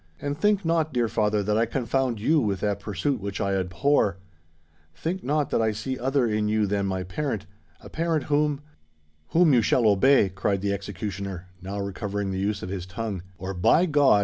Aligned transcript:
And 0.19 0.35
think 0.35 0.65
not, 0.65 0.91
dear 0.91 1.07
father, 1.07 1.43
that 1.43 1.59
I 1.59 1.67
confound 1.67 2.19
you 2.19 2.39
with 2.39 2.59
that 2.61 2.79
pursuit 2.79 3.21
which 3.21 3.39
I 3.39 3.53
abhor;—think 3.53 5.23
not 5.23 5.51
that 5.51 5.61
I 5.61 5.71
see 5.73 5.99
other 5.99 6.25
in 6.25 6.47
you 6.47 6.65
than 6.65 6.87
my 6.87 7.03
parent—a 7.03 7.89
parent 7.91 8.23
whom——" 8.23 8.61
"Whom 9.27 9.53
you 9.53 9.61
shall 9.61 9.85
obey!" 9.85 10.29
cried 10.29 10.61
the 10.61 10.73
executioner, 10.73 11.49
now 11.61 11.79
recovering 11.79 12.31
the 12.31 12.39
use 12.39 12.63
of 12.63 12.69
his 12.69 12.87
tongue: 12.87 13.21
"or, 13.37 13.53
by 13.53 13.85
God!" 13.85 14.19